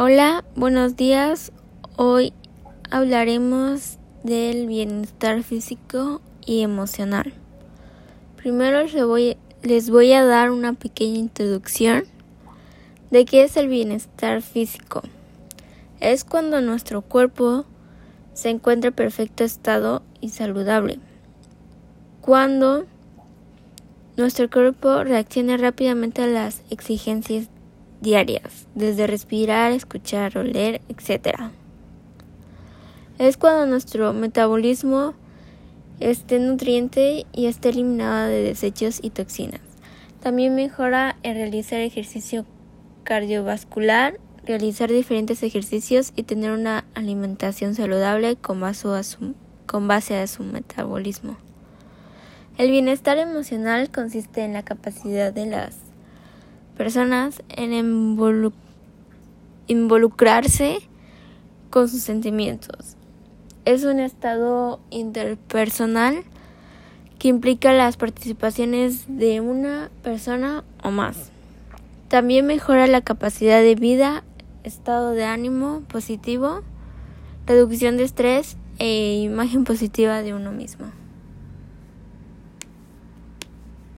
[0.00, 1.50] Hola, buenos días.
[1.96, 2.32] Hoy
[2.88, 7.32] hablaremos del bienestar físico y emocional.
[8.36, 8.84] Primero
[9.64, 12.04] les voy, a dar una pequeña introducción
[13.10, 15.02] de qué es el bienestar físico.
[15.98, 17.64] Es cuando nuestro cuerpo
[18.34, 21.00] se encuentra en perfecto estado y saludable.
[22.20, 22.86] Cuando
[24.16, 27.48] nuestro cuerpo reacciona rápidamente a las exigencias
[28.00, 31.50] diarias, desde respirar, escuchar, oler, etc.
[33.18, 35.14] Es cuando nuestro metabolismo
[36.00, 39.60] esté nutriente y esté eliminado de desechos y toxinas.
[40.20, 42.44] También mejora el realizar ejercicio
[43.04, 48.88] cardiovascular, realizar diferentes ejercicios y tener una alimentación saludable con base
[49.66, 51.36] con base a su metabolismo.
[52.56, 55.76] El bienestar emocional consiste en la capacidad de las
[56.78, 57.74] personas en
[59.66, 60.78] involucrarse
[61.68, 62.96] con sus sentimientos.
[63.66, 66.22] Es un estado interpersonal
[67.18, 71.30] que implica las participaciones de una persona o más.
[72.06, 74.24] También mejora la capacidad de vida,
[74.62, 76.62] estado de ánimo positivo,
[77.46, 80.86] reducción de estrés e imagen positiva de uno mismo.